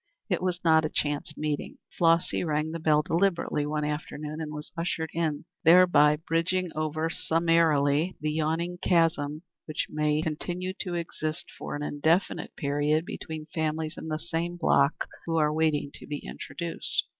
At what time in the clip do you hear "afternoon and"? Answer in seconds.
3.85-4.51